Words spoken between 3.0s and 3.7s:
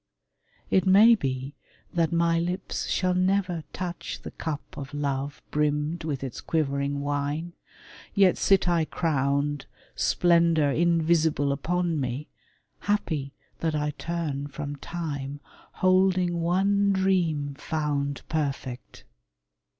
never